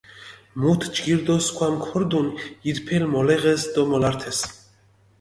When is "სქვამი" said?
1.45-1.79